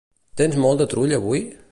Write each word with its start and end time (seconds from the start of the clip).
Tens 0.41 0.57
molt 0.63 0.81
de 0.83 0.87
trull 0.95 1.15
avui? 1.19 1.45